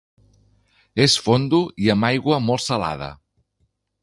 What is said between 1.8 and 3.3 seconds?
i amb aigua molt salada.